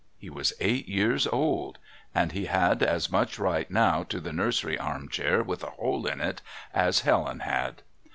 [0.17, 1.77] He was eight years old,
[2.15, 6.07] and he had as much right now to the nursery arm chair with a hole
[6.07, 6.41] in it
[6.73, 7.83] as Helen had.